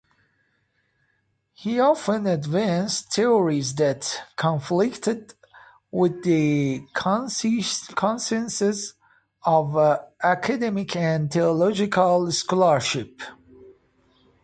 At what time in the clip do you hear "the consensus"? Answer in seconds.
6.23-8.93